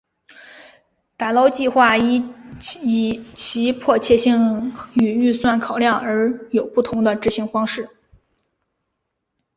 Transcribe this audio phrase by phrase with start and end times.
[1.15, 2.27] 打捞计画依
[3.35, 7.87] 其迫切性与预算考量而有不同的执行方式。